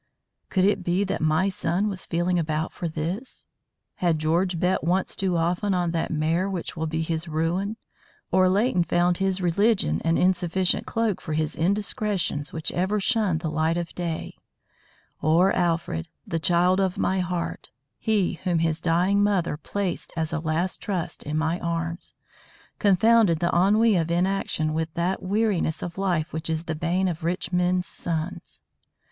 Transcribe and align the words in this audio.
Could 0.49 0.65
it 0.65 0.83
be 0.83 1.03
that 1.03 1.21
my 1.21 1.47
son 1.47 1.87
was 1.87 2.07
feeling 2.07 2.39
about 2.39 2.73
for 2.73 2.87
this? 2.87 3.45
Had 3.97 4.17
George 4.17 4.59
bet 4.59 4.83
once 4.83 5.15
too 5.15 5.37
often 5.37 5.75
on 5.75 5.91
that 5.91 6.09
mare 6.09 6.49
which 6.49 6.75
will 6.75 6.87
be 6.87 7.03
his 7.03 7.27
ruin, 7.27 7.77
or 8.31 8.49
Leighton 8.49 8.83
found 8.83 9.17
his 9.19 9.41
religion 9.41 10.01
an 10.03 10.17
insufficient 10.17 10.87
cloak 10.87 11.21
for 11.21 11.33
indiscretions 11.35 12.51
which 12.51 12.71
ever 12.71 12.99
shunned 12.99 13.41
the 13.41 13.51
light 13.51 13.77
of 13.77 13.93
day; 13.93 14.39
or 15.21 15.53
Alfred 15.53 16.07
the 16.25 16.39
child 16.39 16.79
of 16.79 16.97
my 16.97 17.19
heart, 17.19 17.69
he 17.99 18.39
whom 18.43 18.57
his 18.57 18.81
dying 18.81 19.21
mother 19.21 19.55
placed 19.55 20.13
as 20.17 20.33
a 20.33 20.39
last 20.39 20.81
trust 20.81 21.21
in 21.21 21.37
my 21.37 21.59
arms 21.59 22.15
confounded 22.79 23.37
the 23.37 23.53
ennui 23.55 23.95
of 23.95 24.09
inaction 24.09 24.73
with 24.73 24.91
that 24.95 25.21
weariness 25.21 25.83
of 25.83 25.99
life 25.99 26.33
which 26.33 26.49
is 26.49 26.63
the 26.63 26.73
bane 26.73 27.07
of 27.07 27.23
rich 27.23 27.53
men's 27.53 27.85
sons? 27.85 28.63